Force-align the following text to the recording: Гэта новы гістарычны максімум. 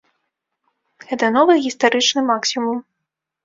Гэта 1.05 1.31
новы 1.37 1.59
гістарычны 1.67 2.27
максімум. 2.33 2.85